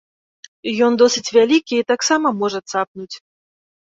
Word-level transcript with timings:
Ён 0.85 0.91
досыць 1.01 1.33
вялікі 1.37 1.75
і 1.79 1.85
таксама 1.91 2.27
можа 2.41 2.59
цапнуць. 2.73 3.15